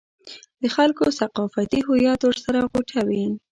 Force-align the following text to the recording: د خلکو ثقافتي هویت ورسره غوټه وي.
د 0.61 0.63
خلکو 0.75 1.03
ثقافتي 1.19 1.79
هویت 1.87 2.21
ورسره 2.23 2.59
غوټه 2.71 3.01
وي. 3.09 3.25